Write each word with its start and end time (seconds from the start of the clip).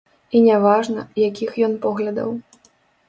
І 0.37 0.39
няважна, 0.45 1.03
якіх 1.27 1.51
ён 1.67 1.77
поглядаў. 1.87 2.29